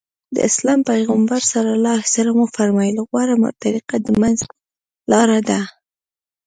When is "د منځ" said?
4.01-4.39